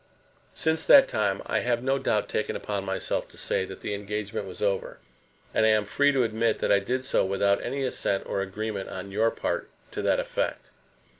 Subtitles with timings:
[0.55, 4.47] Since that time I have no doubt taken upon myself to say that that engagement
[4.47, 4.97] was over;
[5.53, 8.89] and I am free to admit that I did so without any assent or agreement
[8.89, 10.71] on your part to that effect.